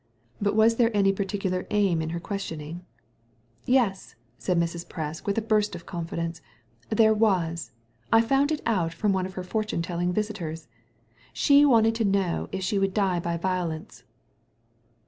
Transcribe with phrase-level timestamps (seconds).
[0.41, 2.83] But w^^therg%any particular aim in herquestionujgifc';*' '^^
[3.67, 4.87] "Yes I" saici Mrs.
[4.87, 6.41] Presk, with a burst of confidence,
[6.89, 7.71] "there was.
[8.11, 10.67] I found it out from one of her fortune telling visitors.
[11.33, 14.03] She wanted to know if she would die by violence."